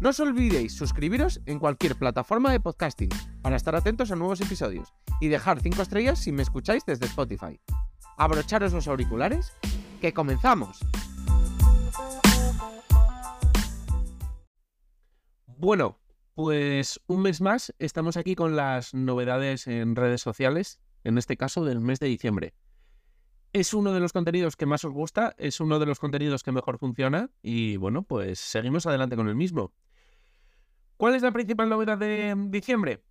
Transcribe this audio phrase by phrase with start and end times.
[0.00, 3.10] No os olvidéis suscribiros en cualquier plataforma de podcasting
[3.42, 7.60] para estar atentos a nuevos episodios y dejar 5 estrellas si me escucháis desde Spotify.
[8.16, 9.52] Abrocharos los auriculares,
[10.00, 10.78] que comenzamos.
[15.46, 15.98] Bueno,
[16.34, 21.64] pues un mes más estamos aquí con las novedades en redes sociales, en este caso
[21.64, 22.54] del mes de diciembre.
[23.52, 26.52] Es uno de los contenidos que más os gusta, es uno de los contenidos que
[26.52, 29.72] mejor funciona y bueno, pues seguimos adelante con el mismo.
[30.98, 33.04] ¿Cuál es la principal novedad de diciembre?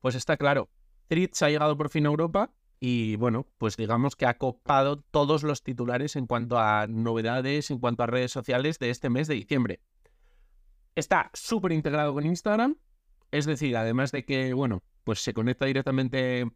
[0.00, 0.70] Pues está claro,
[1.08, 5.42] Threads ha llegado por fin a Europa y bueno, pues digamos que ha copado todos
[5.42, 9.34] los titulares en cuanto a novedades, en cuanto a redes sociales de este mes de
[9.34, 9.82] diciembre.
[10.94, 12.78] Está súper integrado con Instagram,
[13.32, 16.50] es decir, además de que, bueno, pues se conecta directamente,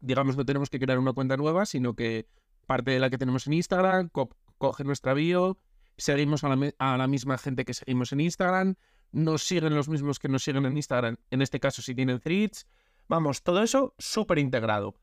[0.00, 2.28] digamos, no tenemos que crear una cuenta nueva, sino que
[2.66, 4.10] parte de la que tenemos en Instagram,
[4.58, 5.56] coge nuestra bio,
[5.96, 8.76] seguimos a la misma gente que seguimos en Instagram,
[9.12, 12.66] nos siguen los mismos que nos siguen en Instagram, en este caso si tienen threads.
[13.08, 14.94] Vamos, todo eso súper integrado.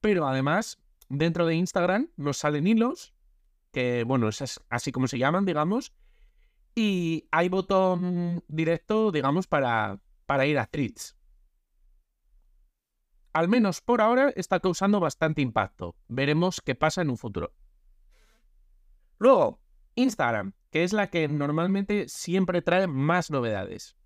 [0.00, 0.78] Pero además,
[1.08, 3.12] dentro de Instagram nos salen hilos,
[3.72, 5.92] que bueno, es así como se llaman, digamos,
[6.74, 11.16] y hay botón directo, digamos, para, para ir a threads.
[13.32, 15.94] Al menos por ahora está causando bastante impacto.
[16.08, 17.52] Veremos qué pasa en un futuro.
[19.18, 19.60] Luego,
[19.94, 23.96] Instagram que es la que normalmente siempre trae más novedades.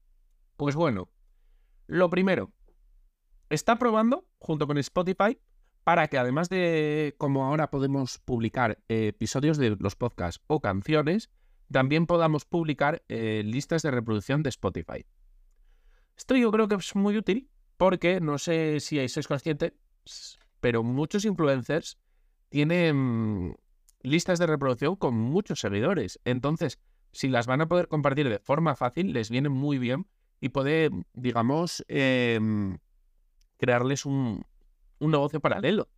[0.57, 1.11] Pues bueno,
[1.89, 2.53] lo primero,
[3.49, 5.37] está probando junto con Spotify
[5.83, 11.29] para que además de como ahora podemos publicar eh, episodios de los podcasts o canciones,
[11.73, 15.05] también podamos publicar eh, listas de reproducción de Spotify.
[16.17, 19.73] Esto yo creo que es muy útil porque no sé si sois conscientes,
[20.61, 21.99] pero muchos influencers
[22.49, 23.57] tienen
[24.03, 26.21] listas de reproducción con muchos seguidores.
[26.25, 26.79] Entonces,
[27.13, 30.07] si las van a poder compartir de forma fácil, les viene muy bien
[30.41, 32.79] y puede, digamos, em,
[33.59, 34.45] crearles un,
[35.01, 35.89] negocio paralelo.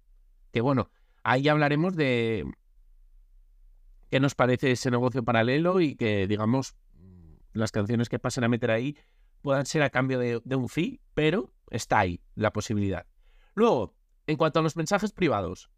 [0.53, 0.91] Que bueno,
[1.23, 2.45] ahí hablaremos de
[4.11, 6.77] qué nos parece ese negocio paralelo y que, digamos,
[7.53, 8.97] las canciones que pasen a meter ahí
[9.43, 13.07] puedan ser a cambio de, un fee, pero está ahí la posibilidad.
[13.55, 13.95] Luego,
[14.27, 15.71] en cuanto a los mensajes privados,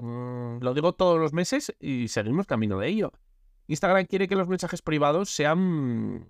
[0.00, 3.12] Mm, lo digo todos los meses y seguimos camino de ello.
[3.66, 6.26] Instagram quiere que los mensajes privados sean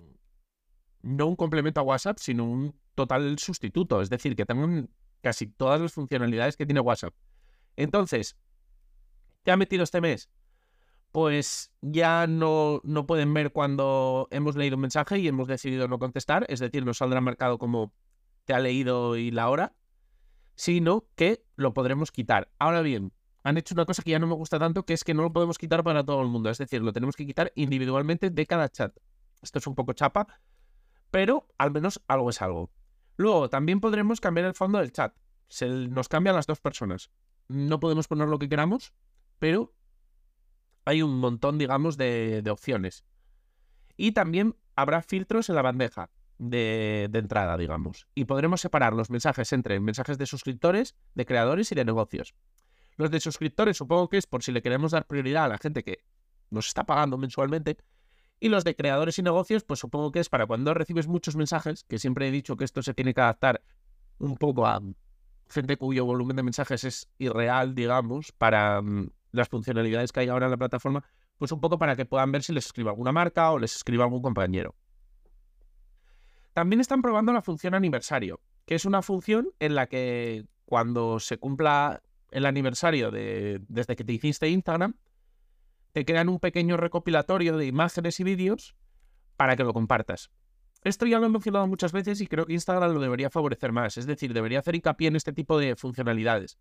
[1.03, 4.01] no un complemento a WhatsApp, sino un total sustituto.
[4.01, 4.91] Es decir, que tengan
[5.21, 7.15] casi todas las funcionalidades que tiene WhatsApp.
[7.77, 8.37] Entonces,
[9.45, 10.31] ¿qué ha metido este mes?
[11.13, 15.99] Pues ya no, no pueden ver cuando hemos leído un mensaje y hemos decidido no
[15.99, 16.45] contestar.
[16.49, 17.93] Es decir, nos saldrá marcado como
[18.45, 19.75] te ha leído y la hora.
[20.55, 22.51] Sino que lo podremos quitar.
[22.59, 23.13] Ahora bien,
[23.43, 25.33] han hecho una cosa que ya no me gusta tanto, que es que no lo
[25.33, 26.51] podemos quitar para todo el mundo.
[26.51, 28.97] Es decir, lo tenemos que quitar individualmente de cada chat.
[29.43, 30.27] Esto es un poco chapa,
[31.11, 32.71] pero al menos algo es algo.
[33.17, 35.15] Luego, también podremos cambiar el fondo del chat.
[35.49, 37.11] Se nos cambian las dos personas.
[37.49, 38.93] No podemos poner lo que queramos,
[39.39, 39.75] pero
[40.85, 43.05] hay un montón, digamos, de, opciones.
[43.97, 48.07] Y también habrá filtros en la bandeja de, entrada, digamos.
[48.15, 52.35] Y podremos separar los mensajes entre mensajes de suscriptores, de creadores y de negocios.
[52.99, 55.85] Los de suscriptores supongo que es por si le queremos dar prioridad a la gente
[55.85, 56.05] que
[56.51, 57.79] nos está pagando mensualmente.
[58.41, 61.85] Y los de creadores y negocios, pues supongo que es para cuando recibes muchos mensajes,
[61.85, 63.63] que siempre he dicho que esto se tiene que adaptar
[64.19, 64.83] un poco a
[65.49, 70.47] gente cuyo volumen de mensajes es irreal, digamos, para mm, las funcionalidades que hay ahora
[70.47, 71.05] en la plataforma,
[71.39, 74.03] pues un poco para que puedan ver si les escribe alguna marca o les escribe
[74.03, 74.75] algún compañero.
[76.53, 81.39] También están probando la función aniversario, que es una función en la que cuando se
[81.39, 84.95] cumpla el aniversario de, desde que te hiciste Instagram,
[85.93, 88.77] te crean un pequeño recopilatorio de imágenes y vídeos
[89.37, 90.31] para que lo compartas.
[90.85, 93.97] Esto ya lo he mencionado muchas veces y creo que Instagram lo debería favorecer más,
[93.97, 96.59] es decir, debería hacer hincapié en este tipo de funcionalidades.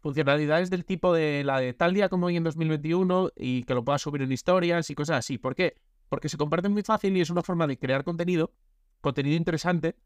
[0.00, 3.84] Funcionalidades del tipo de la de tal día como hoy en 2021 y que lo
[3.84, 5.38] puedas subir en historias y cosas así.
[5.38, 5.76] ¿Por qué?
[6.08, 8.52] Porque se comparten muy fácil y es una forma de crear contenido,
[9.00, 9.96] contenido interesante,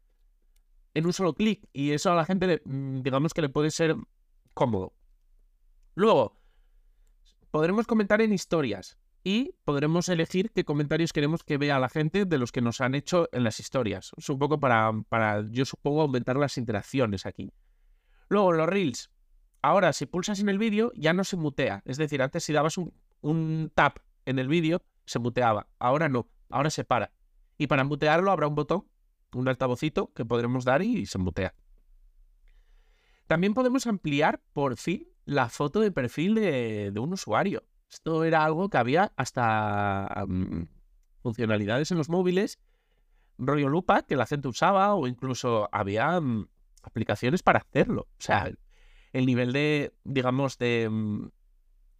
[0.93, 1.67] en un solo clic.
[1.73, 3.95] Y eso a la gente, mm, digamos que le puede ser
[4.57, 4.93] cómodo.
[5.93, 6.35] Luego,
[7.51, 12.37] podremos comentar en historias y podremos elegir qué comentarios queremos que vea la gente de
[12.39, 14.11] los que nos han hecho en las historias.
[14.17, 17.53] Es un poco para, para yo supongo, aumentar las interacciones aquí.
[18.29, 19.11] Luego, los reels.
[19.61, 21.83] Ahora, si pulsas en el vídeo, ya no se mutea.
[21.85, 25.67] Es decir, antes si dabas un, un tap en el vídeo, se muteaba.
[25.77, 27.11] Ahora no, ahora se para.
[27.59, 28.87] Y para mutearlo habrá un botón,
[29.33, 31.53] un altavocito que podremos dar y se mutea.
[33.27, 37.63] También podemos ampliar por fin la foto de perfil de, un usuario.
[37.89, 40.25] Esto era algo que había hasta
[41.21, 42.59] funcionalidades en los móviles,
[43.37, 46.47] rollo lupa, que la gente usaba, o incluso había mm,
[46.83, 48.07] aplicaciones para hacerlo.
[48.11, 48.51] O sea,
[49.11, 51.27] el nivel de, digamos, de, mm,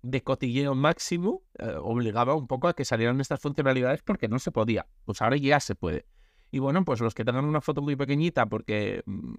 [0.01, 4.51] de cotilleo máximo eh, obligaba un poco a que salieran estas funcionalidades porque no se
[4.51, 4.88] podía.
[5.03, 6.06] Pues ahora ya se puede.
[6.51, 9.35] Y bueno, pues los que tengan una foto muy pequeñita porque mm,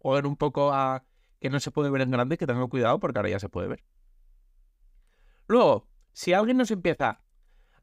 [0.00, 1.04] joder un poco a
[1.40, 3.68] que no se puede ver en grande, que tengan cuidado porque ahora ya se puede
[3.68, 3.84] ver.
[5.46, 7.22] Luego, si alguien nos empieza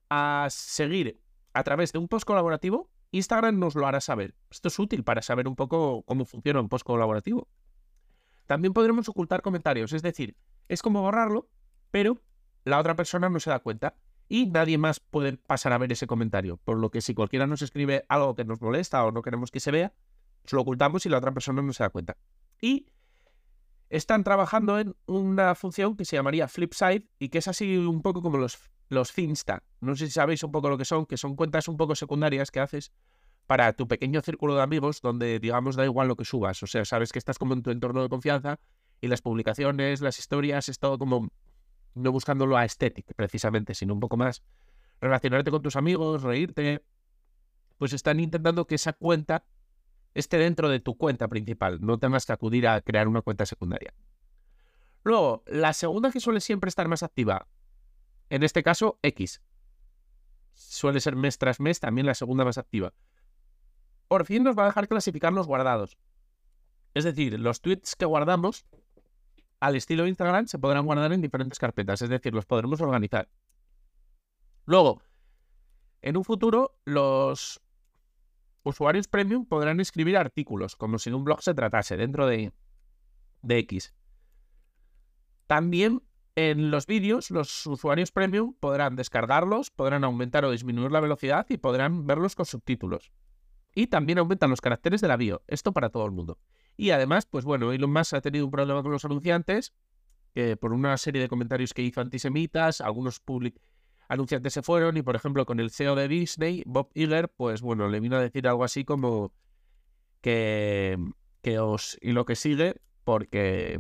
[0.10, 1.22] a seguir
[1.54, 4.36] a través de un post colaborativo, Instagram nos lo hará saber.
[4.50, 7.48] Esto es útil para saber un poco cómo funciona un post colaborativo.
[8.46, 10.36] También podremos ocultar comentarios, es decir,
[10.68, 11.50] es como borrarlo,
[11.92, 12.22] pero
[12.64, 13.96] la otra persona no se da cuenta
[14.28, 16.58] y nadie más puede pasar a ver ese comentario.
[16.58, 19.60] Por lo que si cualquiera nos escribe algo que nos molesta o no queremos que
[19.60, 19.94] se vea,
[20.52, 22.18] lo ocultamos y la otra persona no se da cuenta.
[22.62, 22.88] Y
[23.90, 28.22] están trabajando en una función que se llamaría Flipside y que es así un poco
[28.22, 28.58] como los,
[28.90, 29.64] los Finsta.
[29.82, 32.52] No sé si sabéis un poco lo que son, que son cuentas un poco secundarias
[32.52, 32.92] que haces
[33.48, 36.62] para tu pequeño círculo de amigos donde, digamos, da igual lo que subas.
[36.64, 38.60] O sea, sabes que estás como en tu entorno de confianza
[39.02, 41.30] y las publicaciones, las historias, es todo como
[41.94, 44.44] no buscando lo estético precisamente, sino un poco más
[45.00, 46.84] relacionarte con tus amigos, reírte.
[47.78, 49.46] Pues están intentando que esa cuenta
[50.16, 53.94] esté dentro de tu cuenta principal, no tengas que acudir a crear una cuenta secundaria.
[55.04, 57.48] Luego, la segunda que suele siempre estar más activa,
[58.30, 59.42] en este caso X.
[60.54, 62.94] Suele ser mes tras mes también la segunda más activa.
[64.08, 65.98] Por fin nos va a dejar clasificar los guardados.
[66.94, 68.66] Es decir, los tweets que guardamos
[69.60, 73.30] al estilo Instagram se podrán guardar en diferentes carpetas, es decir, los podremos organizar.
[74.66, 75.02] Luego,
[76.02, 77.62] en un futuro, los
[78.66, 82.52] usuarios premium podrán escribir artículos, como si de un blog se tratase, dentro de,
[83.42, 83.94] de X.
[85.48, 86.02] También
[86.36, 91.58] en los vídeos, los usuarios premium podrán descargarlos, podrán aumentar o disminuir la velocidad y
[91.58, 93.14] podrán verlos con subtítulos.
[93.74, 95.44] Y también aumentan los caracteres de la bio.
[95.48, 96.40] Esto para todo el mundo.
[96.76, 99.74] Y además, pues bueno, Elon Musk ha tenido un problema con los anunciantes,
[100.60, 103.22] por una serie de comentarios que hizo antisemitas, algunos
[104.08, 107.88] anunciantes se fueron y, por ejemplo, con el CEO de Disney, Bob Iger, pues bueno,
[107.88, 109.34] le vino a decir algo así como
[110.22, 110.98] que,
[111.42, 111.98] que os...
[112.02, 113.80] y lo que sigue, porque,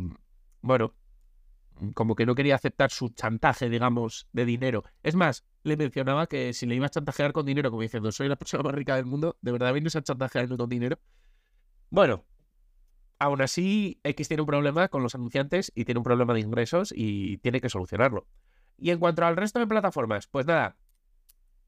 [0.62, 0.94] bueno,
[1.94, 4.84] como que no quería aceptar su chantaje, digamos, de dinero.
[5.04, 8.30] Es más, le mencionaba que si le iba a chantajear con dinero, como diciendo, soy
[8.30, 11.00] la persona más rica del mundo, de verdad vienes a chantajear con dinero.
[11.90, 12.26] Bueno,
[13.18, 16.94] Aún así, X tiene un problema con los anunciantes y tiene un problema de ingresos
[16.96, 18.28] y tiene que solucionarlo.
[18.78, 20.78] Y en cuanto al resto de plataformas, pues nada,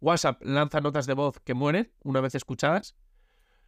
[0.02, 2.96] WhatsApp lanza notas de voz que mueren una vez escuchadas.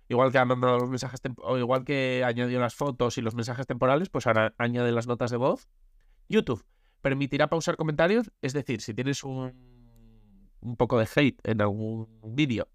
[0.07, 3.67] Igual que ha mandado los mensajes o igual que añadió las fotos y los mensajes
[3.67, 5.69] temporales, pues ahora añade las notas de voz.
[6.27, 6.65] YouTube
[7.01, 9.53] permitirá pausar comentarios, es decir, si tienes un,
[10.61, 12.67] un poco de hate en algún vídeo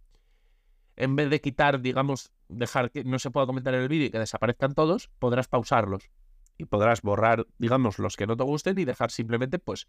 [0.96, 4.10] en vez de quitar, digamos, dejar que no se pueda comentar en el vídeo y
[4.10, 6.10] que desaparezcan todos, podrás pausarlos.
[6.56, 9.88] Y podrás borrar, digamos, los que no te gusten y dejar simplemente, pues,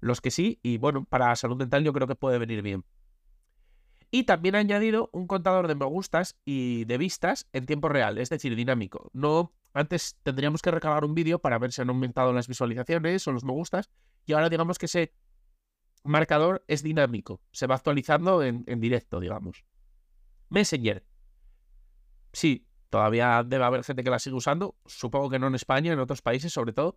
[0.00, 0.58] los que sí.
[0.62, 2.84] Y bueno, para salud mental yo creo que puede venir bien.
[4.10, 8.16] Y también ha añadido un contador de me gustas y de vistas en tiempo real,
[8.18, 9.10] es decir, dinámico.
[9.12, 13.32] No, antes tendríamos que recargar un vídeo para ver si han aumentado las visualizaciones o
[13.32, 13.90] los me gustas.
[14.24, 15.12] Y ahora digamos que ese
[16.04, 17.42] marcador es dinámico.
[17.52, 19.64] Se va actualizando en directo, digamos.
[20.48, 21.04] Messenger.
[22.32, 25.98] Sí, todavía debe haber gente que la sigue usando, supongo que no en España, en
[25.98, 26.96] otros países sobre todo,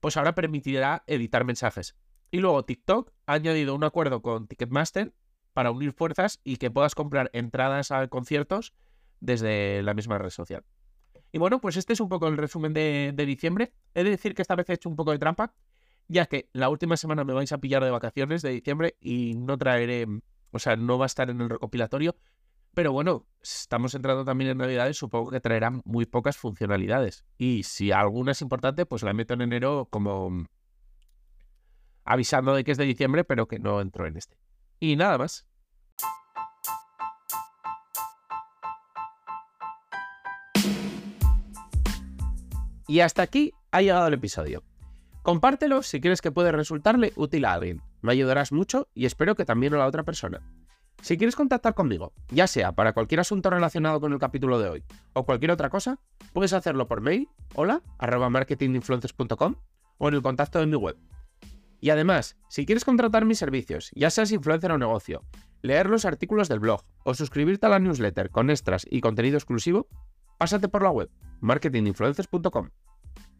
[0.00, 1.96] pues ahora permitirá editar mensajes.
[2.30, 5.14] Y luego TikTok ha añadido un acuerdo con Ticketmaster
[5.52, 8.72] para unir fuerzas y que puedas comprar entradas a conciertos
[9.20, 10.64] desde la misma red social.
[11.32, 13.72] Y bueno, pues este es un poco el resumen de, diciembre.
[13.94, 15.54] He de decir que esta vez he hecho un poco de trampa,
[16.08, 19.56] ya que la última semana me vais a pillar de vacaciones de diciembre y no
[19.58, 20.06] traeré,
[20.50, 22.16] o sea, no va a estar en el recopilatorio,
[22.74, 27.24] pero bueno, estamos entrando también en Navidades, supongo que traerán muy pocas funcionalidades.
[27.36, 30.46] Y si alguna es importante, pues la meto en enero como
[32.10, 34.36] avisando de que es de diciembre, pero que no entró en este.
[34.80, 35.46] Y nada más.
[42.88, 44.64] Y hasta aquí ha llegado el episodio.
[45.22, 47.80] Compártelo si crees que puede resultarle útil a alguien.
[48.02, 50.40] Me ayudarás mucho y espero que también a la otra persona.
[51.02, 54.84] Si quieres contactar conmigo, ya sea para cualquier asunto relacionado con el capítulo de hoy
[55.12, 56.00] o cualquier otra cosa,
[56.32, 59.54] puedes hacerlo por mail, hola, marketinginfluencers.com
[59.98, 60.96] o en el contacto de mi web.
[61.80, 65.24] Y además, si quieres contratar mis servicios, ya seas influencer o negocio,
[65.62, 69.88] leer los artículos del blog o suscribirte a la newsletter con extras y contenido exclusivo,
[70.38, 71.10] pásate por la web
[71.40, 72.70] marketinginfluencers.com.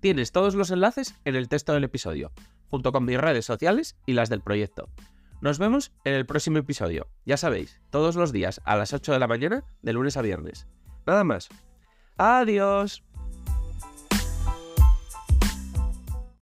[0.00, 2.32] Tienes todos los enlaces en el texto del episodio,
[2.70, 4.88] junto con mis redes sociales y las del proyecto.
[5.42, 7.09] Nos vemos en el próximo episodio.
[7.25, 10.66] Ya sabéis, todos los días a las 8 de la mañana, de lunes a viernes.
[11.06, 11.49] Nada más.
[12.16, 13.02] Adiós.